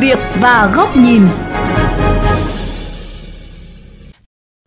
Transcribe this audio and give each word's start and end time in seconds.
việc 0.00 0.18
và 0.40 0.72
góc 0.74 0.96
nhìn. 0.96 1.22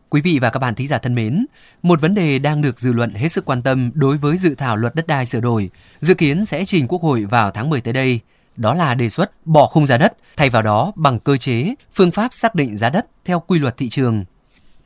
Quý 0.08 0.20
vị 0.20 0.38
và 0.38 0.50
các 0.50 0.58
bạn 0.58 0.74
thính 0.74 0.86
giả 0.86 0.98
thân 0.98 1.14
mến, 1.14 1.46
một 1.82 2.00
vấn 2.00 2.14
đề 2.14 2.38
đang 2.38 2.62
được 2.62 2.80
dư 2.80 2.92
luận 2.92 3.14
hết 3.14 3.28
sức 3.28 3.44
quan 3.44 3.62
tâm 3.62 3.90
đối 3.94 4.16
với 4.16 4.36
dự 4.36 4.54
thảo 4.54 4.76
luật 4.76 4.94
đất 4.94 5.06
đai 5.06 5.26
sửa 5.26 5.40
đổi, 5.40 5.70
dự 6.00 6.14
kiến 6.14 6.44
sẽ 6.44 6.64
trình 6.64 6.86
Quốc 6.88 7.02
hội 7.02 7.24
vào 7.24 7.50
tháng 7.50 7.70
10 7.70 7.80
tới 7.80 7.94
đây. 7.94 8.20
Đó 8.56 8.74
là 8.74 8.94
đề 8.94 9.08
xuất 9.08 9.46
bỏ 9.46 9.66
khung 9.66 9.86
giá 9.86 9.96
đất, 9.98 10.12
thay 10.36 10.50
vào 10.50 10.62
đó 10.62 10.92
bằng 10.96 11.18
cơ 11.18 11.36
chế, 11.36 11.74
phương 11.94 12.10
pháp 12.10 12.34
xác 12.34 12.54
định 12.54 12.76
giá 12.76 12.90
đất 12.90 13.06
theo 13.24 13.40
quy 13.40 13.58
luật 13.58 13.76
thị 13.76 13.88
trường. 13.88 14.24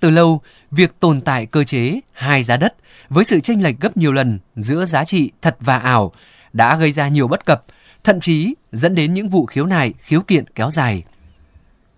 Từ 0.00 0.10
lâu, 0.10 0.40
việc 0.70 1.00
tồn 1.00 1.20
tại 1.20 1.46
cơ 1.46 1.64
chế 1.64 2.00
hai 2.12 2.42
giá 2.44 2.56
đất 2.56 2.74
với 3.08 3.24
sự 3.24 3.40
chênh 3.40 3.62
lệch 3.62 3.80
gấp 3.80 3.96
nhiều 3.96 4.12
lần 4.12 4.38
giữa 4.56 4.84
giá 4.84 5.04
trị 5.04 5.30
thật 5.42 5.56
và 5.60 5.78
ảo 5.78 6.12
đã 6.52 6.76
gây 6.76 6.92
ra 6.92 7.08
nhiều 7.08 7.28
bất 7.28 7.44
cập, 7.46 7.64
thậm 8.04 8.20
chí 8.20 8.54
dẫn 8.72 8.94
đến 8.94 9.14
những 9.14 9.28
vụ 9.28 9.46
khiếu 9.46 9.66
nại, 9.66 9.92
khiếu 9.98 10.20
kiện 10.20 10.44
kéo 10.54 10.70
dài. 10.70 11.02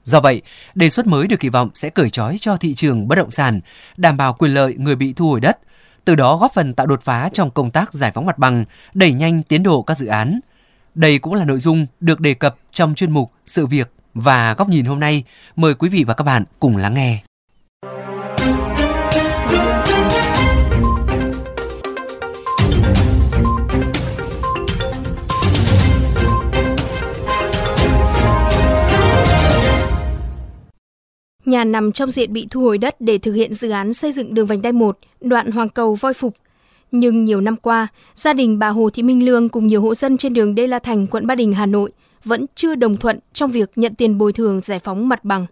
Do 0.05 0.21
vậy, 0.21 0.43
đề 0.75 0.89
xuất 0.89 1.07
mới 1.07 1.27
được 1.27 1.41
kỳ 1.41 1.49
vọng 1.49 1.71
sẽ 1.75 1.91
cởi 1.91 2.11
trói 2.11 2.39
cho 2.39 2.57
thị 2.57 2.75
trường 2.75 3.09
bất 3.09 3.17
động 3.17 3.31
sản, 3.31 3.61
đảm 3.97 4.17
bảo 4.17 4.33
quyền 4.33 4.55
lợi 4.55 4.75
người 4.75 4.97
bị 4.97 5.13
thu 5.13 5.29
hồi 5.29 5.41
đất, 5.41 5.59
từ 6.05 6.15
đó 6.15 6.37
góp 6.37 6.53
phần 6.55 6.75
tạo 6.75 6.87
đột 6.87 7.03
phá 7.03 7.29
trong 7.33 7.51
công 7.51 7.71
tác 7.71 7.93
giải 7.93 8.11
phóng 8.15 8.27
mặt 8.27 8.39
bằng, 8.39 8.65
đẩy 8.95 9.13
nhanh 9.13 9.43
tiến 9.43 9.63
độ 9.63 9.83
các 9.83 9.97
dự 9.97 10.07
án. 10.07 10.41
Đây 10.95 11.19
cũng 11.19 11.35
là 11.35 11.45
nội 11.45 11.59
dung 11.59 11.87
được 12.01 12.21
đề 12.21 12.35
cập 12.35 12.57
trong 12.71 12.95
chuyên 12.95 13.11
mục 13.11 13.33
Sự 13.47 13.67
việc 13.67 13.93
và 14.15 14.55
góc 14.55 14.69
nhìn 14.69 14.85
hôm 14.85 15.01
nay. 15.01 15.25
Mời 15.57 15.75
quý 15.75 15.89
vị 15.89 16.05
và 16.05 16.15
các 16.15 16.25
bạn 16.25 16.45
cùng 16.61 16.77
lắng 16.77 16.95
nghe. 16.95 17.23
Nhà 31.45 31.65
nằm 31.65 31.93
trong 31.93 32.11
diện 32.11 32.33
bị 32.33 32.47
thu 32.51 32.61
hồi 32.61 32.79
đất 32.79 33.01
để 33.01 33.19
thực 33.19 33.33
hiện 33.33 33.53
dự 33.53 33.71
án 33.71 33.95
xây 33.95 34.13
dựng 34.13 34.35
đường 34.35 34.47
vành 34.47 34.63
đai 34.63 34.73
1, 34.73 34.99
đoạn 35.21 35.51
Hoàng 35.51 35.69
Cầu 35.69 35.95
Voi 35.95 36.15
Phục. 36.15 36.35
Nhưng 36.93 37.25
nhiều 37.25 37.41
năm 37.41 37.57
qua, 37.57 37.89
gia 38.15 38.33
đình 38.33 38.59
bà 38.59 38.69
Hồ 38.69 38.91
Thị 38.91 39.03
Minh 39.03 39.25
Lương 39.25 39.49
cùng 39.49 39.67
nhiều 39.67 39.83
hộ 39.83 39.95
dân 39.95 40.17
trên 40.17 40.35
đường 40.35 40.55
Đê 40.55 40.67
La 40.67 40.79
Thành, 40.79 41.07
quận 41.07 41.27
Ba 41.27 41.35
Đình, 41.35 41.53
Hà 41.53 41.67
Nội 41.67 41.91
vẫn 42.25 42.47
chưa 42.55 42.75
đồng 42.75 42.97
thuận 42.97 43.19
trong 43.33 43.51
việc 43.51 43.71
nhận 43.77 43.95
tiền 43.95 44.19
bồi 44.19 44.33
thường 44.33 44.61
giải 44.61 44.79
phóng 44.79 45.09
mặt 45.09 45.25
bằng. 45.25 45.47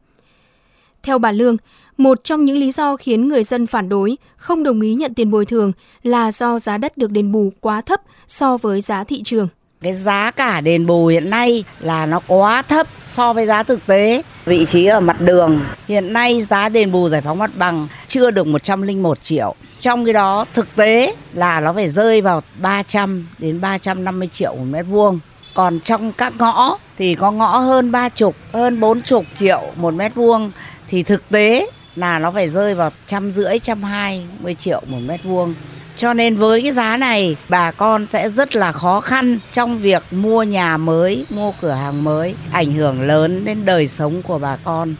Theo 1.02 1.18
bà 1.18 1.32
Lương, 1.32 1.56
một 1.96 2.24
trong 2.24 2.44
những 2.44 2.58
lý 2.58 2.72
do 2.72 2.96
khiến 2.96 3.28
người 3.28 3.44
dân 3.44 3.66
phản 3.66 3.88
đối, 3.88 4.16
không 4.36 4.62
đồng 4.62 4.80
ý 4.80 4.94
nhận 4.94 5.14
tiền 5.14 5.30
bồi 5.30 5.46
thường 5.46 5.72
là 6.02 6.32
do 6.32 6.58
giá 6.58 6.78
đất 6.78 6.98
được 6.98 7.10
đền 7.10 7.32
bù 7.32 7.52
quá 7.60 7.80
thấp 7.80 8.00
so 8.27 8.56
với 8.56 8.80
giá 8.80 9.04
thị 9.04 9.22
trường. 9.22 9.48
Cái 9.83 9.94
giá 9.94 10.30
cả 10.30 10.61
đền 10.61 10.86
bù 10.86 11.06
hiện 11.06 11.30
nay 11.30 11.64
là 11.80 12.06
nó 12.06 12.20
quá 12.27 12.62
thấp 12.62 12.86
so 13.02 13.33
với 13.33 13.47
giá 13.47 13.62
thực 13.62 13.86
tế. 13.86 14.22
Vị 14.44 14.66
trí 14.66 14.86
ở 14.86 15.00
mặt 15.00 15.20
đường, 15.20 15.61
hiện 15.89 16.12
nay 16.12 16.42
giá 16.42 16.69
đền 16.69 16.92
bù 16.92 17.08
giải 17.08 17.20
phóng 17.20 17.39
mặt 17.39 17.50
bằng 17.55 17.89
chưa 18.08 18.30
được 18.30 18.47
101 18.47 19.22
triệu. 19.22 19.55
Trong 19.80 20.05
cái 20.05 20.14
đó 20.14 20.44
thực 20.55 20.77
tế 20.77 21.14
là 21.33 21.61
nó 21.61 21.72
phải 21.72 21.89
rơi 21.89 22.20
vào 22.20 22.42
300 22.61 23.28
đến 23.39 23.61
350 23.61 24.28
triệu 24.28 24.55
một 24.55 24.64
mét 24.70 24.86
vuông. 24.86 25.20
Còn 25.55 25.80
trong 25.80 26.12
các 26.12 26.33
ngõ 26.39 26.78
thì 26.98 27.14
có 27.14 27.30
ngõ 27.30 27.58
hơn 27.58 27.92
ba 27.92 28.08
chục, 28.08 28.36
hơn 28.52 28.80
bốn 28.80 29.02
chục 29.02 29.24
triệu 29.34 29.62
một 29.77 29.94
mét 29.94 30.14
vuông 30.14 30.50
thì 30.89 31.02
thực 31.02 31.28
tế 31.28 31.70
là 31.96 32.19
nó 32.19 32.30
phải 32.30 32.48
rơi 32.48 32.74
vào 32.74 32.91
trăm 33.06 33.33
rưỡi, 33.33 33.58
trăm 33.58 33.83
hai 33.83 34.27
mươi 34.41 34.55
triệu 34.55 34.83
một 34.86 34.98
mét 35.06 35.20
vuông. 35.24 35.55
Cho 35.96 36.14
nên 36.14 36.36
với 36.36 36.62
cái 36.62 36.72
giá 36.72 36.96
này 36.96 37.36
bà 37.48 37.70
con 37.70 38.06
sẽ 38.06 38.28
rất 38.28 38.56
là 38.56 38.72
khó 38.72 39.00
khăn 39.00 39.38
trong 39.52 39.78
việc 39.78 40.02
mua 40.10 40.42
nhà 40.42 40.76
mới, 40.76 41.26
mua 41.30 41.52
cửa 41.60 41.70
hàng 41.70 42.04
mới, 42.04 42.34
ảnh 42.52 42.72
hưởng 42.72 43.02
lớn 43.02 43.44
đến 43.44 43.64
đời 43.64 43.88
sống 43.88 44.22
của 44.22 44.38
bà 44.38 44.56
con. 44.64 44.94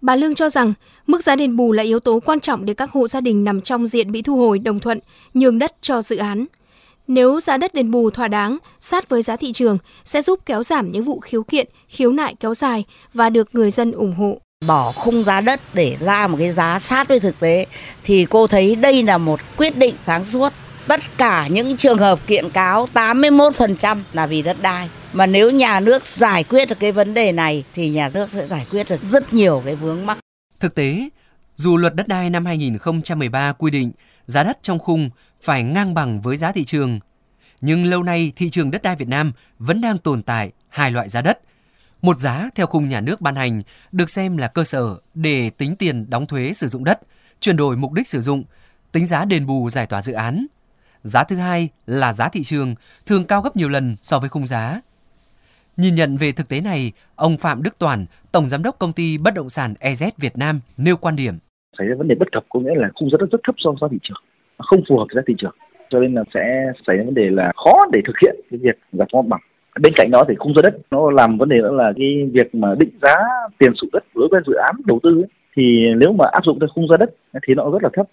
Bà 0.00 0.16
Lương 0.16 0.34
cho 0.34 0.48
rằng 0.48 0.72
mức 1.06 1.22
giá 1.22 1.36
đền 1.36 1.56
bù 1.56 1.72
là 1.72 1.82
yếu 1.82 2.00
tố 2.00 2.20
quan 2.20 2.40
trọng 2.40 2.64
để 2.64 2.74
các 2.74 2.90
hộ 2.90 3.08
gia 3.08 3.20
đình 3.20 3.44
nằm 3.44 3.60
trong 3.60 3.86
diện 3.86 4.12
bị 4.12 4.22
thu 4.22 4.36
hồi 4.36 4.58
đồng 4.58 4.80
thuận 4.80 4.98
nhường 5.34 5.58
đất 5.58 5.72
cho 5.80 6.02
dự 6.02 6.16
án. 6.16 6.46
Nếu 7.08 7.40
giá 7.40 7.56
đất 7.56 7.74
đền 7.74 7.90
bù 7.90 8.10
thỏa 8.10 8.28
đáng, 8.28 8.58
sát 8.80 9.08
với 9.08 9.22
giá 9.22 9.36
thị 9.36 9.52
trường 9.52 9.78
sẽ 10.04 10.22
giúp 10.22 10.40
kéo 10.46 10.62
giảm 10.62 10.92
những 10.92 11.04
vụ 11.04 11.20
khiếu 11.20 11.42
kiện, 11.42 11.68
khiếu 11.88 12.12
nại 12.12 12.34
kéo 12.40 12.54
dài 12.54 12.84
và 13.12 13.30
được 13.30 13.48
người 13.52 13.70
dân 13.70 13.92
ủng 13.92 14.14
hộ 14.14 14.40
bỏ 14.66 14.92
khung 14.92 15.24
giá 15.24 15.40
đất 15.40 15.60
để 15.74 15.96
ra 16.00 16.26
một 16.26 16.36
cái 16.38 16.50
giá 16.50 16.78
sát 16.78 17.08
với 17.08 17.20
thực 17.20 17.40
tế 17.40 17.66
thì 18.02 18.26
cô 18.30 18.46
thấy 18.46 18.76
đây 18.76 19.02
là 19.02 19.18
một 19.18 19.40
quyết 19.56 19.76
định 19.76 19.94
sáng 20.06 20.24
suốt. 20.24 20.52
Tất 20.88 21.00
cả 21.18 21.46
những 21.48 21.76
trường 21.76 21.98
hợp 21.98 22.26
kiện 22.26 22.50
cáo 22.50 22.86
81% 22.94 23.98
là 24.12 24.26
vì 24.26 24.42
đất 24.42 24.56
đai. 24.62 24.88
Mà 25.12 25.26
nếu 25.26 25.50
nhà 25.50 25.80
nước 25.80 26.06
giải 26.06 26.44
quyết 26.44 26.68
được 26.68 26.80
cái 26.80 26.92
vấn 26.92 27.14
đề 27.14 27.32
này 27.32 27.64
thì 27.74 27.90
nhà 27.90 28.10
nước 28.14 28.30
sẽ 28.30 28.46
giải 28.46 28.66
quyết 28.70 28.88
được 28.88 29.00
rất 29.10 29.32
nhiều 29.32 29.62
cái 29.64 29.74
vướng 29.74 30.06
mắc. 30.06 30.18
Thực 30.60 30.74
tế, 30.74 31.08
dù 31.56 31.76
luật 31.76 31.94
đất 31.94 32.08
đai 32.08 32.30
năm 32.30 32.46
2013 32.46 33.52
quy 33.52 33.70
định 33.70 33.92
giá 34.26 34.42
đất 34.42 34.58
trong 34.62 34.78
khung 34.78 35.10
phải 35.42 35.62
ngang 35.62 35.94
bằng 35.94 36.20
với 36.20 36.36
giá 36.36 36.52
thị 36.52 36.64
trường, 36.64 37.00
nhưng 37.60 37.84
lâu 37.84 38.02
nay 38.02 38.32
thị 38.36 38.50
trường 38.50 38.70
đất 38.70 38.82
đai 38.82 38.96
Việt 38.96 39.08
Nam 39.08 39.32
vẫn 39.58 39.80
đang 39.80 39.98
tồn 39.98 40.22
tại 40.22 40.50
hai 40.68 40.90
loại 40.90 41.08
giá 41.08 41.22
đất– 41.22 41.38
một 42.04 42.16
giá 42.16 42.48
theo 42.54 42.66
khung 42.66 42.88
nhà 42.88 43.00
nước 43.00 43.20
ban 43.20 43.34
hành 43.34 43.62
được 43.92 44.08
xem 44.08 44.36
là 44.36 44.48
cơ 44.48 44.64
sở 44.64 44.96
để 45.14 45.50
tính 45.58 45.76
tiền 45.78 46.10
đóng 46.10 46.26
thuế 46.26 46.52
sử 46.52 46.66
dụng 46.68 46.84
đất, 46.84 47.00
chuyển 47.40 47.56
đổi 47.56 47.76
mục 47.76 47.92
đích 47.92 48.08
sử 48.08 48.20
dụng, 48.20 48.44
tính 48.92 49.06
giá 49.06 49.24
đền 49.24 49.46
bù 49.46 49.68
giải 49.70 49.86
tỏa 49.86 50.02
dự 50.02 50.12
án. 50.12 50.46
Giá 51.02 51.24
thứ 51.24 51.36
hai 51.36 51.68
là 51.86 52.12
giá 52.12 52.28
thị 52.28 52.42
trường, 52.42 52.74
thường 53.06 53.24
cao 53.24 53.42
gấp 53.42 53.56
nhiều 53.56 53.68
lần 53.68 53.96
so 53.96 54.18
với 54.18 54.28
khung 54.28 54.46
giá. 54.46 54.80
Nhìn 55.76 55.94
nhận 55.94 56.16
về 56.16 56.32
thực 56.32 56.48
tế 56.48 56.60
này, 56.60 56.92
ông 57.16 57.36
Phạm 57.36 57.62
Đức 57.62 57.78
Toàn, 57.78 58.06
Tổng 58.32 58.48
Giám 58.48 58.62
đốc 58.62 58.78
Công 58.78 58.92
ty 58.92 59.18
Bất 59.18 59.34
động 59.34 59.48
sản 59.48 59.74
EZ 59.80 60.10
Việt 60.18 60.38
Nam 60.38 60.60
nêu 60.76 60.96
quan 60.96 61.16
điểm. 61.16 61.38
Xảy 61.78 61.86
ra 61.86 61.94
vấn 61.98 62.08
đề 62.08 62.14
bất 62.14 62.28
cập 62.32 62.44
có 62.48 62.60
nghĩa 62.60 62.74
là 62.74 62.88
khung 62.94 63.10
giá 63.10 63.16
đất 63.20 63.26
rất 63.32 63.40
thấp 63.46 63.54
so 63.58 63.70
với 63.70 63.78
giá 63.80 63.88
thị 63.90 63.98
trường, 64.02 64.22
không 64.58 64.82
phù 64.88 64.98
hợp 64.98 65.04
với 65.14 65.22
giá 65.22 65.24
thị 65.26 65.34
trường. 65.38 65.54
Cho 65.90 65.98
nên 66.00 66.14
là 66.14 66.22
sẽ 66.34 66.72
xảy 66.86 66.96
ra 66.96 67.04
vấn 67.04 67.14
đề 67.14 67.30
là 67.30 67.52
khó 67.56 67.72
để 67.92 68.00
thực 68.06 68.16
hiện 68.22 68.36
cái 68.50 68.60
việc 68.62 68.78
giải 68.92 69.08
phóng 69.12 69.28
mặt 69.28 69.36
bằng 69.36 69.53
bên 69.80 69.92
cạnh 69.96 70.10
đó 70.10 70.24
thì 70.28 70.34
khung 70.38 70.54
giá 70.54 70.62
đất 70.62 70.76
nó 70.90 71.10
làm 71.10 71.38
vấn 71.38 71.48
đề 71.48 71.56
nữa 71.56 71.72
là 71.72 71.92
cái 71.96 72.28
việc 72.32 72.54
mà 72.54 72.74
định 72.78 72.90
giá 73.02 73.14
tiền 73.58 73.72
sử 73.80 73.88
đất 73.92 74.04
đối 74.14 74.28
với 74.30 74.40
dự 74.46 74.54
án 74.54 74.74
đầu 74.84 75.00
tư 75.02 75.10
ấy, 75.10 75.28
thì 75.56 75.86
nếu 75.96 76.12
mà 76.12 76.24
áp 76.32 76.44
dụng 76.44 76.60
theo 76.60 76.68
khung 76.74 76.88
giá 76.88 76.96
đất 76.96 77.10
thì 77.46 77.54
nó 77.54 77.70
rất 77.70 77.82
là 77.82 77.88
thấp. 77.92 78.06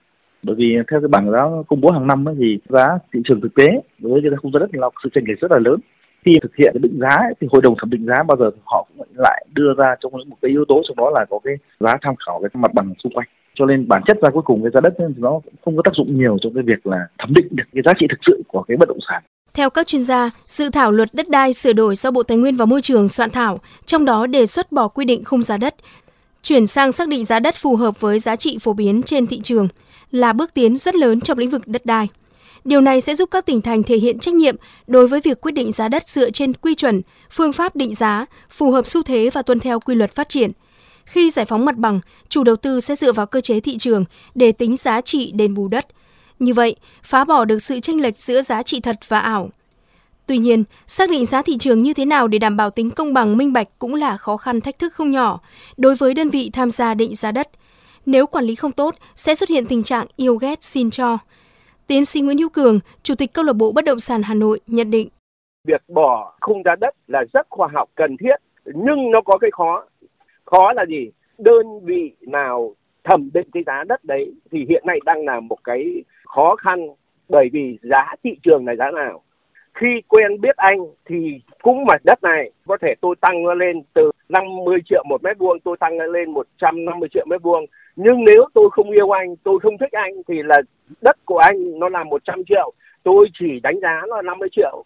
Bởi 0.43 0.55
vì 0.55 0.77
theo 0.91 1.01
cái 1.01 1.07
bảng 1.07 1.31
giá 1.31 1.39
công 1.67 1.81
bố 1.81 1.91
hàng 1.91 2.07
năm 2.07 2.27
ấy, 2.27 2.35
thì 2.39 2.59
giá 2.69 2.87
thị 3.13 3.19
trường 3.25 3.41
thực 3.41 3.55
tế 3.55 3.67
đối 3.99 4.21
với 4.21 4.31
cái 4.31 4.37
khung 4.37 4.51
giá 4.51 4.59
đất 4.59 4.69
là 4.73 4.89
sự 5.03 5.09
chênh 5.13 5.23
lệch 5.27 5.39
rất 5.39 5.51
là 5.51 5.59
lớn 5.59 5.79
khi 6.25 6.33
thực 6.41 6.55
hiện 6.55 6.71
cái 6.73 6.79
định 6.81 6.99
giá 6.99 7.15
ấy, 7.15 7.33
thì 7.41 7.47
hội 7.51 7.61
đồng 7.61 7.75
thẩm 7.79 7.89
định 7.89 8.05
giá 8.05 8.23
bao 8.23 8.37
giờ 8.37 8.51
họ 8.65 8.87
cũng 8.87 9.07
lại 9.15 9.45
đưa 9.53 9.73
ra 9.77 9.95
trong 10.01 10.11
một 10.11 10.35
cái 10.41 10.51
yếu 10.51 10.65
tố 10.67 10.81
trong 10.87 10.97
đó 10.97 11.11
là 11.13 11.25
có 11.29 11.39
cái 11.43 11.55
giá 11.79 11.97
tham 12.01 12.15
khảo 12.25 12.39
cái 12.41 12.49
mặt 12.53 12.73
bằng 12.73 12.93
xung 13.03 13.13
quanh 13.13 13.27
cho 13.55 13.65
nên 13.65 13.87
bản 13.87 14.01
chất 14.07 14.17
ra 14.21 14.29
cuối 14.29 14.41
cùng 14.45 14.63
cái 14.63 14.71
giá 14.73 14.79
đất 14.81 14.93
thì 14.97 15.05
nó 15.17 15.39
không 15.65 15.75
có 15.75 15.81
tác 15.85 15.91
dụng 15.93 16.17
nhiều 16.17 16.37
trong 16.41 16.53
cái 16.53 16.63
việc 16.63 16.87
là 16.87 17.07
thẩm 17.19 17.33
định 17.33 17.47
được 17.51 17.63
cái 17.73 17.83
giá 17.85 17.93
trị 17.99 18.05
thực 18.09 18.19
sự 18.27 18.43
của 18.47 18.63
cái 18.67 18.77
bất 18.77 18.89
động 18.89 18.99
sản 19.09 19.23
theo 19.53 19.69
các 19.69 19.87
chuyên 19.87 20.01
gia, 20.01 20.29
dự 20.47 20.69
thảo 20.69 20.91
luật 20.91 21.09
đất 21.13 21.29
đai 21.29 21.53
sửa 21.53 21.73
đổi 21.73 21.95
do 21.95 22.11
Bộ 22.11 22.23
Tài 22.23 22.37
nguyên 22.37 22.55
và 22.55 22.65
Môi 22.65 22.81
trường 22.81 23.09
soạn 23.09 23.29
thảo, 23.29 23.59
trong 23.85 24.05
đó 24.05 24.27
đề 24.27 24.45
xuất 24.45 24.71
bỏ 24.71 24.87
quy 24.87 25.05
định 25.05 25.23
khung 25.23 25.43
giá 25.43 25.57
đất, 25.57 25.75
chuyển 26.41 26.67
sang 26.67 26.91
xác 26.91 27.07
định 27.07 27.25
giá 27.25 27.39
đất 27.39 27.55
phù 27.55 27.75
hợp 27.75 27.99
với 27.99 28.19
giá 28.19 28.35
trị 28.35 28.57
phổ 28.61 28.73
biến 28.73 29.01
trên 29.01 29.27
thị 29.27 29.39
trường 29.43 29.67
là 30.11 30.33
bước 30.33 30.53
tiến 30.53 30.77
rất 30.77 30.95
lớn 30.95 31.21
trong 31.21 31.37
lĩnh 31.37 31.49
vực 31.49 31.67
đất 31.67 31.85
đai. 31.85 32.07
Điều 32.65 32.81
này 32.81 33.01
sẽ 33.01 33.15
giúp 33.15 33.29
các 33.31 33.45
tỉnh 33.45 33.61
thành 33.61 33.83
thể 33.83 33.97
hiện 33.97 34.19
trách 34.19 34.33
nhiệm 34.33 34.55
đối 34.87 35.07
với 35.07 35.21
việc 35.21 35.41
quyết 35.41 35.51
định 35.51 35.71
giá 35.71 35.87
đất 35.87 36.09
dựa 36.09 36.31
trên 36.31 36.53
quy 36.53 36.75
chuẩn, 36.75 37.01
phương 37.31 37.53
pháp 37.53 37.75
định 37.75 37.95
giá, 37.95 38.25
phù 38.49 38.71
hợp 38.71 38.87
xu 38.87 39.03
thế 39.03 39.29
và 39.33 39.41
tuân 39.41 39.59
theo 39.59 39.79
quy 39.79 39.95
luật 39.95 40.15
phát 40.15 40.29
triển. 40.29 40.51
Khi 41.05 41.31
giải 41.31 41.45
phóng 41.45 41.65
mặt 41.65 41.77
bằng, 41.77 41.99
chủ 42.29 42.43
đầu 42.43 42.55
tư 42.55 42.79
sẽ 42.79 42.95
dựa 42.95 43.11
vào 43.11 43.25
cơ 43.25 43.41
chế 43.41 43.59
thị 43.59 43.77
trường 43.77 44.05
để 44.35 44.51
tính 44.51 44.77
giá 44.77 45.01
trị 45.01 45.31
đền 45.35 45.53
bù 45.53 45.67
đất– 45.67 45.87
như 46.41 46.53
vậy, 46.53 46.75
phá 47.03 47.25
bỏ 47.25 47.45
được 47.45 47.59
sự 47.59 47.79
chênh 47.79 48.01
lệch 48.01 48.19
giữa 48.19 48.41
giá 48.41 48.63
trị 48.63 48.79
thật 48.79 48.97
và 49.07 49.19
ảo. 49.19 49.49
Tuy 50.25 50.37
nhiên, 50.37 50.63
xác 50.87 51.09
định 51.09 51.25
giá 51.25 51.41
thị 51.41 51.57
trường 51.57 51.83
như 51.83 51.93
thế 51.93 52.05
nào 52.05 52.27
để 52.27 52.37
đảm 52.37 52.57
bảo 52.57 52.69
tính 52.69 52.89
công 52.89 53.13
bằng 53.13 53.37
minh 53.37 53.53
bạch 53.53 53.67
cũng 53.79 53.95
là 53.95 54.17
khó 54.17 54.37
khăn 54.37 54.61
thách 54.61 54.79
thức 54.79 54.93
không 54.93 55.11
nhỏ 55.11 55.39
đối 55.77 55.95
với 55.95 56.13
đơn 56.13 56.29
vị 56.29 56.49
tham 56.53 56.71
gia 56.71 56.93
định 56.93 57.15
giá 57.15 57.31
đất. 57.31 57.49
Nếu 58.05 58.27
quản 58.27 58.45
lý 58.45 58.55
không 58.55 58.71
tốt, 58.71 58.95
sẽ 59.15 59.35
xuất 59.35 59.49
hiện 59.49 59.65
tình 59.65 59.83
trạng 59.83 60.05
yêu 60.15 60.35
ghét 60.35 60.63
xin 60.63 60.89
cho. 60.89 61.17
Tiến 61.91 62.05
sĩ 62.05 62.21
Nguyễn 62.21 62.37
Hữu 62.37 62.49
Cường, 62.49 62.79
Chủ 63.03 63.15
tịch 63.15 63.33
Câu 63.33 63.45
lạc 63.45 63.53
bộ 63.53 63.71
Bất 63.71 63.85
động 63.85 63.99
sản 63.99 64.21
Hà 64.23 64.33
Nội 64.33 64.59
nhận 64.67 64.91
định. 64.91 65.07
Việc 65.67 65.81
bỏ 65.87 66.33
khung 66.41 66.63
giá 66.65 66.75
đất 66.75 66.95
là 67.07 67.23
rất 67.33 67.47
khoa 67.49 67.67
học 67.73 67.89
cần 67.95 68.17
thiết, 68.17 68.35
nhưng 68.65 69.11
nó 69.11 69.21
có 69.21 69.37
cái 69.37 69.51
khó. 69.51 69.85
Khó 70.45 70.73
là 70.73 70.85
gì? 70.85 71.11
Đơn 71.37 71.65
vị 71.83 72.11
nào 72.21 72.75
thẩm 73.03 73.29
định 73.33 73.47
cái 73.53 73.63
giá 73.65 73.83
đất 73.87 74.05
đấy 74.05 74.33
thì 74.51 74.65
hiện 74.69 74.83
nay 74.85 74.99
đang 75.05 75.25
là 75.25 75.39
một 75.39 75.57
cái 75.63 76.03
khó 76.25 76.55
khăn 76.55 76.87
bởi 77.29 77.49
vì 77.53 77.77
giá 77.81 78.15
thị 78.23 78.31
trường 78.43 78.67
là 78.67 78.75
giá 78.75 78.91
nào 78.91 79.21
khi 79.73 79.87
quen 80.07 80.41
biết 80.41 80.55
anh 80.55 80.79
thì 81.05 81.39
cũng 81.61 81.85
mà 81.85 81.93
đất 82.03 82.23
này 82.23 82.51
có 82.67 82.77
thể 82.81 82.93
tôi 83.01 83.15
tăng 83.21 83.43
nó 83.43 83.53
lên 83.53 83.81
từ 83.93 84.11
50 84.29 84.79
triệu 84.85 85.03
một 85.09 85.23
mét 85.23 85.37
vuông 85.37 85.59
tôi 85.59 85.77
tăng 85.79 85.97
nó 85.97 86.05
lên 86.05 86.31
150 86.31 87.09
triệu 87.13 87.25
mét 87.29 87.41
vuông 87.41 87.65
nhưng 87.95 88.23
nếu 88.23 88.45
tôi 88.53 88.69
không 88.71 88.91
yêu 88.91 89.09
anh, 89.09 89.35
tôi 89.43 89.59
không 89.59 89.77
thích 89.77 89.91
anh, 89.91 90.13
thì 90.27 90.35
là 90.43 90.61
đất 91.01 91.17
của 91.25 91.37
anh 91.37 91.79
nó 91.79 91.89
là 91.89 92.03
100 92.03 92.43
triệu. 92.49 92.73
Tôi 93.03 93.27
chỉ 93.39 93.59
đánh 93.63 93.79
giá 93.81 94.01
nó 94.09 94.15
là 94.15 94.21
50 94.21 94.49
triệu. 94.51 94.83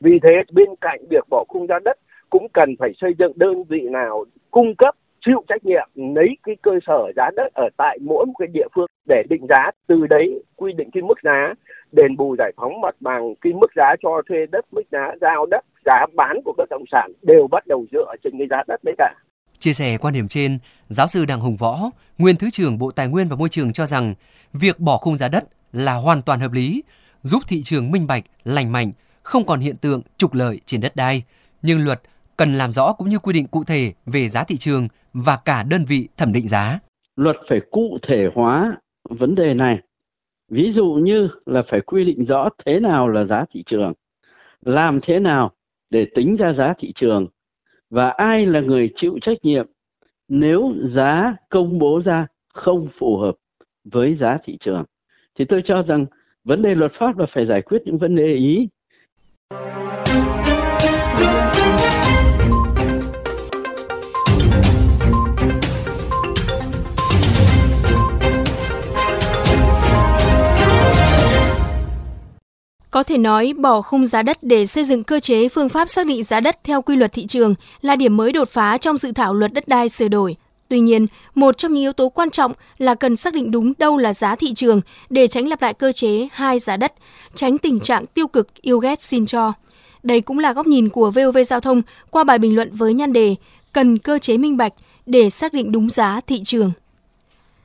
Vì 0.00 0.18
thế 0.22 0.42
bên 0.52 0.68
cạnh 0.80 1.00
việc 1.10 1.24
bỏ 1.30 1.44
khung 1.48 1.66
giá 1.66 1.78
đất, 1.84 1.98
cũng 2.30 2.46
cần 2.52 2.74
phải 2.78 2.90
xây 3.00 3.14
dựng 3.18 3.32
đơn 3.36 3.64
vị 3.64 3.80
nào 3.80 4.24
cung 4.50 4.74
cấp, 4.74 4.94
chịu 5.26 5.44
trách 5.48 5.64
nhiệm, 5.64 5.88
lấy 5.94 6.28
cái 6.42 6.56
cơ 6.62 6.72
sở 6.86 7.12
giá 7.16 7.30
đất 7.36 7.54
ở 7.54 7.68
tại 7.76 7.98
mỗi 8.02 8.26
một 8.26 8.32
cái 8.38 8.48
địa 8.52 8.66
phương 8.74 8.86
để 9.08 9.22
định 9.28 9.46
giá, 9.48 9.70
từ 9.86 10.06
đấy 10.10 10.42
quy 10.56 10.72
định 10.72 10.90
cái 10.92 11.02
mức 11.02 11.18
giá, 11.22 11.54
đền 11.92 12.16
bù 12.16 12.36
giải 12.38 12.52
phóng 12.56 12.80
mặt 12.80 12.94
bằng, 13.00 13.34
cái 13.40 13.52
mức 13.52 13.70
giá 13.76 13.94
cho 14.02 14.22
thuê 14.28 14.46
đất, 14.52 14.64
mức 14.72 14.82
giá 14.92 15.12
giao 15.20 15.46
đất, 15.46 15.64
giá 15.84 16.06
bán 16.14 16.40
của 16.44 16.52
bất 16.56 16.68
động 16.70 16.84
sản 16.92 17.12
đều 17.22 17.46
bắt 17.46 17.66
đầu 17.66 17.86
dựa 17.92 18.14
trên 18.24 18.38
cái 18.38 18.46
giá 18.50 18.62
đất 18.68 18.80
đấy 18.84 18.94
cả. 18.98 19.14
Chia 19.66 19.72
sẻ 19.72 19.98
quan 19.98 20.14
điểm 20.14 20.28
trên, 20.28 20.58
giáo 20.88 21.06
sư 21.06 21.24
Đặng 21.24 21.40
Hùng 21.40 21.56
Võ, 21.56 21.90
nguyên 22.18 22.36
Thứ 22.36 22.50
trưởng 22.50 22.78
Bộ 22.78 22.90
Tài 22.90 23.08
nguyên 23.08 23.28
và 23.28 23.36
Môi 23.36 23.48
trường 23.48 23.72
cho 23.72 23.86
rằng 23.86 24.14
việc 24.52 24.80
bỏ 24.80 24.96
khung 24.96 25.16
giá 25.16 25.28
đất 25.28 25.44
là 25.72 25.94
hoàn 25.94 26.22
toàn 26.22 26.40
hợp 26.40 26.52
lý, 26.52 26.82
giúp 27.22 27.42
thị 27.48 27.62
trường 27.62 27.90
minh 27.90 28.06
bạch, 28.06 28.24
lành 28.44 28.72
mạnh, 28.72 28.92
không 29.22 29.46
còn 29.46 29.60
hiện 29.60 29.76
tượng 29.76 30.02
trục 30.18 30.34
lợi 30.34 30.60
trên 30.66 30.80
đất 30.80 30.96
đai. 30.96 31.22
Nhưng 31.62 31.84
luật 31.84 32.02
cần 32.36 32.54
làm 32.54 32.72
rõ 32.72 32.92
cũng 32.92 33.08
như 33.08 33.18
quy 33.18 33.32
định 33.32 33.46
cụ 33.46 33.64
thể 33.64 33.92
về 34.06 34.28
giá 34.28 34.44
thị 34.44 34.56
trường 34.56 34.88
và 35.12 35.38
cả 35.44 35.62
đơn 35.62 35.84
vị 35.84 36.08
thẩm 36.16 36.32
định 36.32 36.48
giá. 36.48 36.78
Luật 37.16 37.36
phải 37.48 37.60
cụ 37.70 37.98
thể 38.02 38.28
hóa 38.34 38.76
vấn 39.10 39.34
đề 39.34 39.54
này. 39.54 39.78
Ví 40.48 40.72
dụ 40.72 40.84
như 40.84 41.28
là 41.46 41.62
phải 41.70 41.80
quy 41.80 42.04
định 42.04 42.24
rõ 42.24 42.48
thế 42.66 42.80
nào 42.80 43.08
là 43.08 43.24
giá 43.24 43.44
thị 43.52 43.62
trường, 43.66 43.92
làm 44.64 45.00
thế 45.02 45.18
nào 45.18 45.52
để 45.90 46.06
tính 46.14 46.36
ra 46.36 46.52
giá 46.52 46.74
thị 46.78 46.92
trường 46.92 47.26
và 47.90 48.08
ai 48.08 48.46
là 48.46 48.60
người 48.60 48.90
chịu 48.94 49.18
trách 49.22 49.38
nhiệm 49.42 49.66
nếu 50.28 50.74
giá 50.82 51.36
công 51.48 51.78
bố 51.78 52.00
ra 52.00 52.26
không 52.54 52.88
phù 52.98 53.16
hợp 53.16 53.34
với 53.84 54.14
giá 54.14 54.38
thị 54.42 54.56
trường. 54.56 54.84
Thì 55.34 55.44
tôi 55.44 55.62
cho 55.62 55.82
rằng 55.82 56.06
vấn 56.44 56.62
đề 56.62 56.74
luật 56.74 56.92
pháp 56.92 57.18
là 57.18 57.26
phải 57.26 57.46
giải 57.46 57.62
quyết 57.62 57.82
những 57.84 57.98
vấn 57.98 58.14
đề 58.14 58.34
ý 58.34 58.68
Có 72.96 73.02
thể 73.02 73.18
nói, 73.18 73.54
bỏ 73.58 73.82
khung 73.82 74.04
giá 74.04 74.22
đất 74.22 74.38
để 74.42 74.66
xây 74.66 74.84
dựng 74.84 75.04
cơ 75.04 75.20
chế 75.20 75.48
phương 75.48 75.68
pháp 75.68 75.88
xác 75.88 76.06
định 76.06 76.24
giá 76.24 76.40
đất 76.40 76.64
theo 76.64 76.82
quy 76.82 76.96
luật 76.96 77.12
thị 77.12 77.26
trường 77.26 77.54
là 77.80 77.96
điểm 77.96 78.16
mới 78.16 78.32
đột 78.32 78.48
phá 78.48 78.78
trong 78.78 78.96
dự 78.96 79.12
thảo 79.12 79.34
luật 79.34 79.52
đất 79.52 79.68
đai 79.68 79.88
sửa 79.88 80.08
đổi. 80.08 80.36
Tuy 80.68 80.80
nhiên, 80.80 81.06
một 81.34 81.58
trong 81.58 81.72
những 81.72 81.82
yếu 81.82 81.92
tố 81.92 82.08
quan 82.08 82.30
trọng 82.30 82.52
là 82.78 82.94
cần 82.94 83.16
xác 83.16 83.34
định 83.34 83.50
đúng 83.50 83.72
đâu 83.78 83.96
là 83.96 84.14
giá 84.14 84.36
thị 84.36 84.54
trường 84.54 84.80
để 85.10 85.26
tránh 85.26 85.48
lặp 85.48 85.62
lại 85.62 85.74
cơ 85.74 85.92
chế 85.92 86.28
hai 86.32 86.58
giá 86.58 86.76
đất, 86.76 86.92
tránh 87.34 87.58
tình 87.58 87.80
trạng 87.80 88.06
tiêu 88.06 88.26
cực 88.26 88.62
yêu 88.62 88.78
ghét 88.78 89.02
xin 89.02 89.26
cho. 89.26 89.52
Đây 90.02 90.20
cũng 90.20 90.38
là 90.38 90.52
góc 90.52 90.66
nhìn 90.66 90.88
của 90.88 91.10
VOV 91.10 91.38
Giao 91.46 91.60
thông 91.60 91.82
qua 92.10 92.24
bài 92.24 92.38
bình 92.38 92.56
luận 92.56 92.70
với 92.72 92.94
nhan 92.94 93.12
đề 93.12 93.34
Cần 93.72 93.98
cơ 93.98 94.18
chế 94.18 94.38
minh 94.38 94.56
bạch 94.56 94.72
để 95.06 95.30
xác 95.30 95.52
định 95.52 95.72
đúng 95.72 95.90
giá 95.90 96.20
thị 96.26 96.40
trường. 96.44 96.72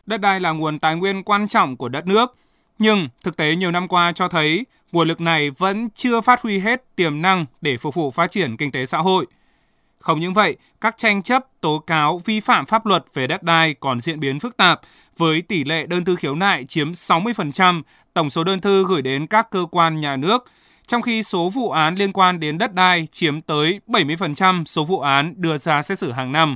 Đất 0.06 0.18
đai 0.18 0.40
là 0.40 0.52
nguồn 0.52 0.80
tài 0.80 0.96
nguyên 0.96 1.24
quan 1.24 1.48
trọng 1.48 1.78
của 1.78 1.90
đất 1.90 2.08
nước, 2.08 2.36
nhưng 2.80 3.10
thực 3.24 3.38
tế 3.38 3.56
nhiều 3.56 3.72
năm 3.72 3.88
qua 3.88 4.12
cho 4.16 4.28
thấy 4.28 4.66
nguồn 4.92 5.08
lực 5.08 5.22
này 5.22 5.50
vẫn 5.50 5.90
chưa 5.90 6.22
phát 6.22 6.42
huy 6.42 6.60
hết 6.60 6.84
tiềm 6.96 7.22
năng 7.22 7.46
để 7.62 7.78
phục 7.78 7.96
vụ 7.96 8.12
phát 8.12 8.32
triển 8.32 8.58
kinh 8.58 8.72
tế 8.72 8.86
xã 8.86 8.98
hội. 8.98 9.26
Không 10.00 10.20
những 10.20 10.34
vậy, 10.34 10.58
các 10.82 10.98
tranh 10.98 11.24
chấp, 11.24 11.46
tố 11.62 11.80
cáo 11.80 12.22
vi 12.26 12.40
phạm 12.40 12.66
pháp 12.66 12.86
luật 12.86 13.06
về 13.14 13.28
đất 13.28 13.44
đai 13.44 13.74
còn 13.74 14.00
diễn 14.00 14.20
biến 14.20 14.40
phức 14.40 14.58
tạp, 14.58 14.82
với 15.18 15.42
tỷ 15.42 15.64
lệ 15.64 15.86
đơn 15.86 16.06
thư 16.06 16.16
khiếu 16.16 16.36
nại 16.36 16.66
chiếm 16.66 16.92
60% 16.92 17.82
tổng 18.14 18.30
số 18.30 18.44
đơn 18.44 18.62
thư 18.62 18.86
gửi 18.88 19.02
đến 19.02 19.28
các 19.28 19.50
cơ 19.50 19.66
quan 19.72 20.02
nhà 20.02 20.16
nước, 20.16 20.46
trong 20.88 21.02
khi 21.02 21.24
số 21.24 21.50
vụ 21.50 21.72
án 21.72 21.96
liên 21.96 22.14
quan 22.14 22.40
đến 22.40 22.58
đất 22.58 22.74
đai 22.74 23.08
chiếm 23.12 23.42
tới 23.42 23.80
70% 23.88 24.66
số 24.66 24.84
vụ 24.84 25.00
án 25.00 25.34
đưa 25.38 25.58
ra 25.58 25.82
xét 25.82 26.00
xử 26.00 26.12
hàng 26.12 26.32
năm. 26.32 26.56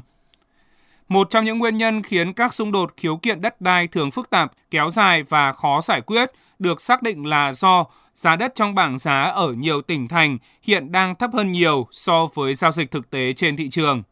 Một 1.09 1.29
trong 1.29 1.45
những 1.45 1.59
nguyên 1.59 1.77
nhân 1.77 2.03
khiến 2.03 2.33
các 2.33 2.53
xung 2.53 2.71
đột 2.71 2.93
khiếu 2.97 3.17
kiện 3.17 3.41
đất 3.41 3.61
đai 3.61 3.87
thường 3.87 4.11
phức 4.11 4.29
tạp, 4.29 4.51
kéo 4.71 4.89
dài 4.89 5.23
và 5.23 5.53
khó 5.53 5.81
giải 5.81 6.01
quyết 6.01 6.31
được 6.59 6.81
xác 6.81 7.01
định 7.03 7.25
là 7.25 7.51
do 7.51 7.85
giá 8.15 8.35
đất 8.35 8.55
trong 8.55 8.75
bảng 8.75 8.97
giá 8.97 9.21
ở 9.21 9.53
nhiều 9.53 9.81
tỉnh 9.81 10.07
thành 10.07 10.37
hiện 10.63 10.91
đang 10.91 11.15
thấp 11.15 11.29
hơn 11.33 11.51
nhiều 11.51 11.87
so 11.91 12.27
với 12.33 12.55
giao 12.55 12.71
dịch 12.71 12.91
thực 12.91 13.09
tế 13.09 13.33
trên 13.33 13.57
thị 13.57 13.69
trường. 13.69 14.03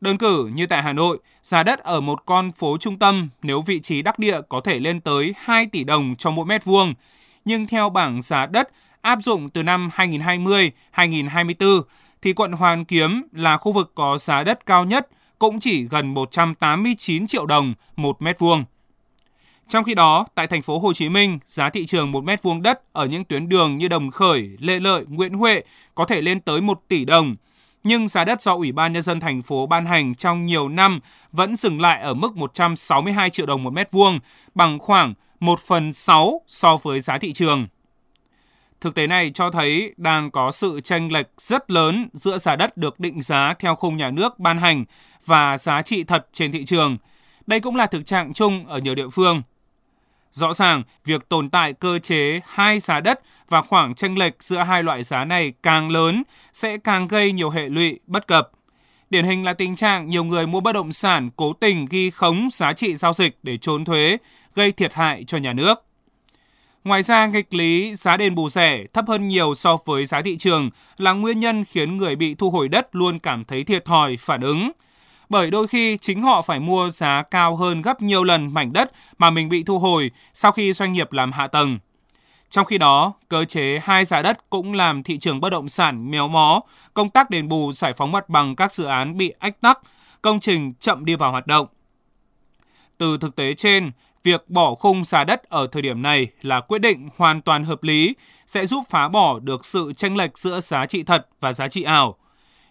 Đơn 0.00 0.18
cử 0.18 0.50
như 0.54 0.66
tại 0.66 0.82
Hà 0.82 0.92
Nội, 0.92 1.18
giá 1.42 1.62
đất 1.62 1.78
ở 1.78 2.00
một 2.00 2.26
con 2.26 2.52
phố 2.52 2.76
trung 2.80 2.98
tâm 2.98 3.28
nếu 3.42 3.62
vị 3.62 3.80
trí 3.80 4.02
đắc 4.02 4.18
địa 4.18 4.40
có 4.48 4.60
thể 4.60 4.78
lên 4.78 5.00
tới 5.00 5.34
2 5.38 5.66
tỷ 5.66 5.84
đồng 5.84 6.14
cho 6.18 6.30
mỗi 6.30 6.46
mét 6.46 6.64
vuông, 6.64 6.94
nhưng 7.44 7.66
theo 7.66 7.90
bảng 7.90 8.22
giá 8.22 8.46
đất 8.46 8.68
áp 9.00 9.18
dụng 9.22 9.50
từ 9.50 9.62
năm 9.62 9.90
2020-2024 9.96 11.82
thì 12.22 12.32
quận 12.32 12.52
Hoàn 12.52 12.84
Kiếm 12.84 13.22
là 13.32 13.56
khu 13.56 13.72
vực 13.72 13.92
có 13.94 14.18
giá 14.18 14.44
đất 14.44 14.66
cao 14.66 14.84
nhất 14.84 15.08
cũng 15.38 15.60
chỉ 15.60 15.84
gần 15.84 16.14
189 16.14 17.26
triệu 17.26 17.46
đồng 17.46 17.74
một 17.96 18.22
mét 18.22 18.38
vuông. 18.38 18.64
Trong 19.68 19.84
khi 19.84 19.94
đó, 19.94 20.26
tại 20.34 20.46
thành 20.46 20.62
phố 20.62 20.78
Hồ 20.78 20.92
Chí 20.92 21.08
Minh, 21.08 21.38
giá 21.46 21.70
thị 21.70 21.86
trường 21.86 22.12
một 22.12 22.24
mét 22.24 22.42
vuông 22.42 22.62
đất 22.62 22.92
ở 22.92 23.06
những 23.06 23.24
tuyến 23.24 23.48
đường 23.48 23.78
như 23.78 23.88
Đồng 23.88 24.10
Khởi, 24.10 24.50
Lê 24.58 24.80
Lợi, 24.80 25.04
Nguyễn 25.08 25.32
Huệ 25.32 25.62
có 25.94 26.04
thể 26.04 26.20
lên 26.20 26.40
tới 26.40 26.60
1 26.60 26.82
tỷ 26.88 27.04
đồng. 27.04 27.36
Nhưng 27.84 28.08
giá 28.08 28.24
đất 28.24 28.42
do 28.42 28.54
Ủy 28.54 28.72
ban 28.72 28.92
Nhân 28.92 29.02
dân 29.02 29.20
thành 29.20 29.42
phố 29.42 29.66
ban 29.66 29.86
hành 29.86 30.14
trong 30.14 30.46
nhiều 30.46 30.68
năm 30.68 31.00
vẫn 31.32 31.56
dừng 31.56 31.80
lại 31.80 32.02
ở 32.02 32.14
mức 32.14 32.36
162 32.36 33.30
triệu 33.30 33.46
đồng 33.46 33.62
một 33.62 33.72
mét 33.72 33.92
vuông, 33.92 34.18
bằng 34.54 34.78
khoảng 34.78 35.14
1 35.40 35.60
phần 35.66 35.92
6 35.92 36.40
so 36.48 36.76
với 36.76 37.00
giá 37.00 37.18
thị 37.18 37.32
trường. 37.32 37.66
Thực 38.80 38.94
tế 38.94 39.06
này 39.06 39.30
cho 39.34 39.50
thấy 39.50 39.94
đang 39.96 40.30
có 40.30 40.50
sự 40.50 40.80
tranh 40.80 41.12
lệch 41.12 41.26
rất 41.38 41.70
lớn 41.70 42.08
giữa 42.12 42.38
giá 42.38 42.56
đất 42.56 42.76
được 42.76 43.00
định 43.00 43.22
giá 43.22 43.54
theo 43.58 43.74
khung 43.74 43.96
nhà 43.96 44.10
nước 44.10 44.38
ban 44.38 44.58
hành 44.58 44.84
và 45.26 45.58
giá 45.58 45.82
trị 45.82 46.04
thật 46.04 46.28
trên 46.32 46.52
thị 46.52 46.64
trường. 46.64 46.96
Đây 47.46 47.60
cũng 47.60 47.76
là 47.76 47.86
thực 47.86 48.06
trạng 48.06 48.32
chung 48.32 48.66
ở 48.66 48.78
nhiều 48.78 48.94
địa 48.94 49.08
phương. 49.08 49.42
Rõ 50.30 50.52
ràng, 50.52 50.82
việc 51.04 51.28
tồn 51.28 51.50
tại 51.50 51.72
cơ 51.72 51.98
chế 51.98 52.40
hai 52.46 52.78
giá 52.78 53.00
đất 53.00 53.20
và 53.48 53.62
khoảng 53.62 53.94
tranh 53.94 54.18
lệch 54.18 54.42
giữa 54.42 54.58
hai 54.58 54.82
loại 54.82 55.02
giá 55.02 55.24
này 55.24 55.52
càng 55.62 55.90
lớn 55.90 56.22
sẽ 56.52 56.78
càng 56.78 57.08
gây 57.08 57.32
nhiều 57.32 57.50
hệ 57.50 57.68
lụy 57.68 58.00
bất 58.06 58.26
cập. 58.26 58.50
Điển 59.10 59.24
hình 59.24 59.44
là 59.44 59.52
tình 59.52 59.76
trạng 59.76 60.08
nhiều 60.08 60.24
người 60.24 60.46
mua 60.46 60.60
bất 60.60 60.72
động 60.72 60.92
sản 60.92 61.30
cố 61.36 61.52
tình 61.52 61.86
ghi 61.90 62.10
khống 62.10 62.48
giá 62.52 62.72
trị 62.72 62.96
giao 62.96 63.12
dịch 63.12 63.38
để 63.42 63.58
trốn 63.58 63.84
thuế, 63.84 64.18
gây 64.54 64.72
thiệt 64.72 64.94
hại 64.94 65.24
cho 65.26 65.38
nhà 65.38 65.52
nước. 65.52 65.87
Ngoài 66.88 67.02
ra, 67.02 67.26
nghịch 67.26 67.54
lý 67.54 67.94
giá 67.94 68.16
đền 68.16 68.34
bù 68.34 68.48
rẻ 68.48 68.84
thấp 68.92 69.04
hơn 69.08 69.28
nhiều 69.28 69.54
so 69.54 69.76
với 69.84 70.06
giá 70.06 70.22
thị 70.22 70.36
trường 70.36 70.70
là 70.96 71.12
nguyên 71.12 71.40
nhân 71.40 71.64
khiến 71.64 71.96
người 71.96 72.16
bị 72.16 72.34
thu 72.34 72.50
hồi 72.50 72.68
đất 72.68 72.88
luôn 72.92 73.18
cảm 73.18 73.44
thấy 73.44 73.64
thiệt 73.64 73.84
thòi, 73.84 74.16
phản 74.16 74.40
ứng. 74.40 74.70
Bởi 75.28 75.50
đôi 75.50 75.68
khi 75.68 75.98
chính 75.98 76.22
họ 76.22 76.42
phải 76.42 76.60
mua 76.60 76.90
giá 76.90 77.22
cao 77.30 77.56
hơn 77.56 77.82
gấp 77.82 78.02
nhiều 78.02 78.24
lần 78.24 78.54
mảnh 78.54 78.72
đất 78.72 78.92
mà 79.18 79.30
mình 79.30 79.48
bị 79.48 79.62
thu 79.62 79.78
hồi 79.78 80.10
sau 80.34 80.52
khi 80.52 80.72
doanh 80.72 80.92
nghiệp 80.92 81.12
làm 81.12 81.32
hạ 81.32 81.46
tầng. 81.46 81.78
Trong 82.50 82.66
khi 82.66 82.78
đó, 82.78 83.12
cơ 83.28 83.44
chế 83.44 83.80
hai 83.82 84.04
giá 84.04 84.22
đất 84.22 84.50
cũng 84.50 84.72
làm 84.72 85.02
thị 85.02 85.18
trường 85.18 85.40
bất 85.40 85.50
động 85.50 85.68
sản 85.68 86.10
méo 86.10 86.28
mó, 86.28 86.60
công 86.94 87.10
tác 87.10 87.30
đền 87.30 87.48
bù 87.48 87.72
giải 87.72 87.92
phóng 87.92 88.12
mặt 88.12 88.28
bằng 88.28 88.56
các 88.56 88.72
dự 88.72 88.84
án 88.84 89.16
bị 89.16 89.32
ách 89.38 89.60
tắc, 89.60 89.78
công 90.22 90.40
trình 90.40 90.74
chậm 90.80 91.04
đi 91.04 91.14
vào 91.14 91.32
hoạt 91.32 91.46
động. 91.46 91.66
Từ 92.98 93.18
thực 93.18 93.36
tế 93.36 93.54
trên, 93.54 93.90
việc 94.24 94.50
bỏ 94.50 94.74
khung 94.74 95.04
giá 95.04 95.24
đất 95.24 95.42
ở 95.42 95.66
thời 95.66 95.82
điểm 95.82 96.02
này 96.02 96.26
là 96.42 96.60
quyết 96.60 96.78
định 96.78 97.08
hoàn 97.16 97.42
toàn 97.42 97.64
hợp 97.64 97.82
lý, 97.82 98.14
sẽ 98.46 98.66
giúp 98.66 98.84
phá 98.88 99.08
bỏ 99.08 99.38
được 99.38 99.64
sự 99.64 99.92
tranh 99.96 100.16
lệch 100.16 100.38
giữa 100.38 100.60
giá 100.60 100.86
trị 100.86 101.02
thật 101.02 101.28
và 101.40 101.52
giá 101.52 101.68
trị 101.68 101.82
ảo. 101.82 102.16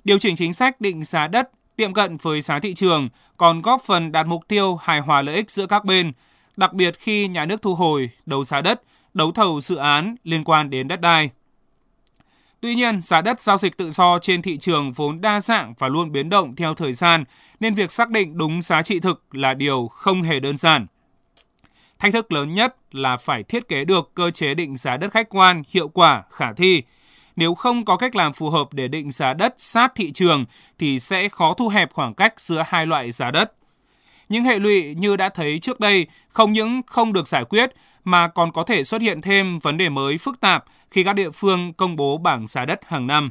Điều 0.04 0.20
chỉnh 0.20 0.36
chính 0.36 0.54
sách 0.54 0.82
định 0.82 1.04
giá 1.04 1.28
đất 1.28 1.50
tiệm 1.76 1.94
cận 1.94 2.18
với 2.18 2.42
giá 2.42 2.60
thị 2.60 2.74
trường 2.74 3.10
còn 3.38 3.62
góp 3.62 3.82
phần 3.86 4.12
đạt 4.12 4.28
mục 4.28 4.48
tiêu 4.48 4.76
hài 4.76 5.00
hòa 5.00 5.22
lợi 5.22 5.36
ích 5.36 5.52
giữa 5.52 5.66
các 5.66 5.86
bên, 5.86 6.12
đặc 6.58 6.74
biệt 6.74 7.00
khi 7.00 7.28
nhà 7.28 7.46
nước 7.46 7.62
thu 7.62 7.76
hồi, 7.76 8.10
đấu 8.26 8.44
giá 8.44 8.62
đất, 8.62 8.82
đấu 9.14 9.32
thầu 9.32 9.62
dự 9.62 9.76
án 9.76 10.16
liên 10.24 10.44
quan 10.44 10.70
đến 10.70 10.88
đất 10.88 11.02
đai. 11.02 11.30
Tuy 12.62 12.76
nhiên, 12.76 13.02
giá 13.02 13.22
đất 13.22 13.42
giao 13.42 13.58
dịch 13.58 13.78
tự 13.78 13.92
do 13.92 14.20
trên 14.20 14.42
thị 14.42 14.58
trường 14.58 14.92
vốn 14.92 15.22
đa 15.22 15.42
dạng 15.42 15.74
và 15.80 15.88
luôn 15.88 16.12
biến 16.12 16.30
động 16.30 16.56
theo 16.56 16.74
thời 16.74 16.94
gian, 16.94 17.24
nên 17.60 17.74
việc 17.74 17.92
xác 17.92 18.10
định 18.10 18.38
đúng 18.38 18.62
giá 18.62 18.82
trị 18.82 19.00
thực 19.00 19.36
là 19.36 19.54
điều 19.54 19.88
không 19.88 20.22
hề 20.22 20.40
đơn 20.40 20.58
giản. 20.58 20.88
Thách 22.00 22.14
thức 22.14 22.32
lớn 22.32 22.54
nhất 22.56 22.76
là 22.92 23.18
phải 23.18 23.44
thiết 23.44 23.68
kế 23.68 23.86
được 23.86 24.12
cơ 24.16 24.32
chế 24.32 24.54
định 24.54 24.78
giá 24.78 24.98
đất 24.98 25.12
khách 25.12 25.30
quan, 25.30 25.64
hiệu 25.70 25.88
quả, 25.88 26.24
khả 26.32 26.54
thi. 26.54 26.84
Nếu 27.36 27.56
không 27.56 27.86
có 27.86 27.98
cách 27.98 28.16
làm 28.16 28.34
phù 28.34 28.50
hợp 28.50 28.74
để 28.74 28.88
định 28.88 29.12
giá 29.12 29.34
đất 29.34 29.54
sát 29.58 29.92
thị 29.96 30.12
trường 30.12 30.46
thì 30.80 31.00
sẽ 31.00 31.30
khó 31.30 31.54
thu 31.54 31.68
hẹp 31.68 31.94
khoảng 31.94 32.14
cách 32.14 32.40
giữa 32.40 32.64
hai 32.68 32.86
loại 32.86 33.12
giá 33.12 33.32
đất. 33.32 33.54
Những 34.30 34.44
hệ 34.44 34.60
lụy 34.60 34.96
như 34.96 35.16
đã 35.16 35.30
thấy 35.30 35.60
trước 35.60 35.80
đây 35.80 36.08
không 36.30 36.54
những 36.54 36.82
không 36.88 37.14
được 37.14 37.28
giải 37.28 37.44
quyết 37.50 37.72
mà 38.04 38.28
còn 38.28 38.52
có 38.52 38.64
thể 38.64 38.84
xuất 38.84 39.02
hiện 39.02 39.22
thêm 39.22 39.60
vấn 39.60 39.78
đề 39.78 39.90
mới 39.90 40.18
phức 40.18 40.40
tạp 40.40 40.66
khi 40.92 41.04
các 41.04 41.14
địa 41.14 41.30
phương 41.30 41.74
công 41.74 41.96
bố 41.96 42.18
bảng 42.18 42.48
giá 42.48 42.66
đất 42.66 42.80
hàng 42.86 43.08
năm. 43.08 43.30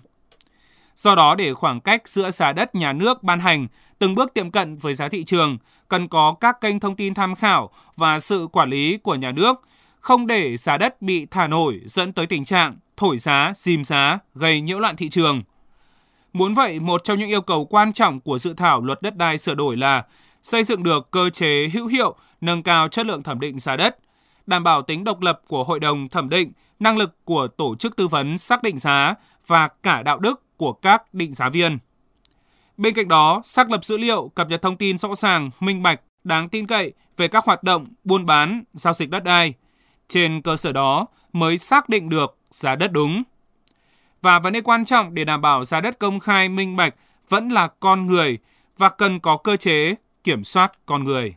Do 0.94 1.14
đó 1.14 1.34
để 1.34 1.54
khoảng 1.54 1.80
cách 1.80 2.08
giữa 2.08 2.30
giá 2.30 2.52
đất 2.52 2.74
nhà 2.74 2.92
nước 2.92 3.22
ban 3.22 3.40
hành 3.40 3.66
từng 3.98 4.14
bước 4.14 4.34
tiệm 4.34 4.50
cận 4.50 4.76
với 4.76 4.94
giá 4.94 5.08
thị 5.08 5.24
trường, 5.24 5.58
cần 5.88 6.08
có 6.08 6.34
các 6.40 6.60
kênh 6.60 6.80
thông 6.80 6.96
tin 6.96 7.14
tham 7.14 7.34
khảo 7.34 7.70
và 7.96 8.18
sự 8.18 8.48
quản 8.52 8.70
lý 8.70 8.96
của 8.96 9.14
nhà 9.14 9.32
nước, 9.32 9.60
không 10.00 10.26
để 10.26 10.56
giá 10.56 10.78
đất 10.78 11.02
bị 11.02 11.26
thả 11.26 11.46
nổi 11.46 11.80
dẫn 11.86 12.12
tới 12.12 12.26
tình 12.26 12.44
trạng 12.44 12.76
thổi 12.96 13.18
giá, 13.18 13.52
dìm 13.54 13.84
giá, 13.84 14.18
gây 14.34 14.60
nhiễu 14.60 14.78
loạn 14.78 14.96
thị 14.96 15.08
trường. 15.08 15.42
Muốn 16.32 16.54
vậy, 16.54 16.80
một 16.80 17.04
trong 17.04 17.18
những 17.18 17.28
yêu 17.28 17.40
cầu 17.40 17.64
quan 17.64 17.92
trọng 17.92 18.20
của 18.20 18.38
dự 18.38 18.54
thảo 18.54 18.80
luật 18.80 19.02
đất 19.02 19.16
đai 19.16 19.38
sửa 19.38 19.54
đổi 19.54 19.76
là 19.76 20.04
xây 20.42 20.64
dựng 20.64 20.82
được 20.82 21.10
cơ 21.10 21.30
chế 21.30 21.68
hữu 21.72 21.86
hiệu, 21.86 22.16
nâng 22.40 22.62
cao 22.62 22.88
chất 22.88 23.06
lượng 23.06 23.22
thẩm 23.22 23.40
định 23.40 23.58
giá 23.58 23.76
đất, 23.76 23.98
đảm 24.46 24.62
bảo 24.62 24.82
tính 24.82 25.04
độc 25.04 25.22
lập 25.22 25.40
của 25.48 25.64
hội 25.64 25.80
đồng 25.80 26.08
thẩm 26.08 26.28
định, 26.28 26.52
năng 26.80 26.96
lực 26.96 27.24
của 27.24 27.46
tổ 27.46 27.76
chức 27.76 27.96
tư 27.96 28.08
vấn 28.08 28.38
xác 28.38 28.62
định 28.62 28.78
giá 28.78 29.14
và 29.46 29.68
cả 29.82 30.02
đạo 30.02 30.18
đức 30.18 30.56
của 30.56 30.72
các 30.72 31.14
định 31.14 31.32
giá 31.32 31.48
viên. 31.48 31.78
Bên 32.76 32.94
cạnh 32.94 33.08
đó, 33.08 33.40
xác 33.44 33.70
lập 33.70 33.84
dữ 33.84 33.98
liệu, 33.98 34.30
cập 34.34 34.48
nhật 34.48 34.62
thông 34.62 34.76
tin 34.76 34.98
rõ 34.98 35.14
ràng, 35.14 35.50
minh 35.60 35.82
bạch, 35.82 36.00
đáng 36.24 36.48
tin 36.48 36.66
cậy 36.66 36.92
về 37.16 37.28
các 37.28 37.44
hoạt 37.44 37.62
động 37.62 37.86
buôn 38.04 38.26
bán, 38.26 38.62
giao 38.72 38.92
dịch 38.92 39.10
đất 39.10 39.24
đai. 39.24 39.54
Trên 40.08 40.42
cơ 40.42 40.56
sở 40.56 40.72
đó 40.72 41.06
mới 41.32 41.58
xác 41.58 41.88
định 41.88 42.08
được 42.08 42.36
giá 42.50 42.76
đất 42.76 42.92
đúng. 42.92 43.22
Và 44.22 44.38
vấn 44.38 44.52
đề 44.52 44.60
quan 44.60 44.84
trọng 44.84 45.14
để 45.14 45.24
đảm 45.24 45.40
bảo 45.40 45.64
giá 45.64 45.80
đất 45.80 45.98
công 45.98 46.20
khai 46.20 46.48
minh 46.48 46.76
bạch 46.76 46.94
vẫn 47.28 47.48
là 47.48 47.68
con 47.80 48.06
người 48.06 48.38
và 48.78 48.88
cần 48.88 49.20
có 49.20 49.36
cơ 49.36 49.56
chế 49.56 49.94
kiểm 50.24 50.44
soát 50.44 50.72
con 50.86 51.04
người. 51.04 51.34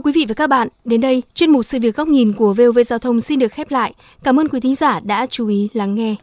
Thưa 0.00 0.04
quý 0.04 0.12
vị 0.12 0.26
và 0.28 0.34
các 0.34 0.46
bạn, 0.46 0.68
đến 0.84 1.00
đây 1.00 1.22
chuyên 1.34 1.50
mục 1.50 1.64
sự 1.64 1.78
việc 1.80 1.96
góc 1.96 2.08
nhìn 2.08 2.32
của 2.32 2.54
VOV 2.54 2.78
Giao 2.86 2.98
thông 2.98 3.20
xin 3.20 3.38
được 3.38 3.52
khép 3.52 3.70
lại. 3.70 3.94
Cảm 4.22 4.40
ơn 4.40 4.48
quý 4.48 4.60
thính 4.60 4.74
giả 4.74 5.00
đã 5.00 5.26
chú 5.26 5.48
ý 5.48 5.68
lắng 5.72 5.94
nghe. 5.94 6.16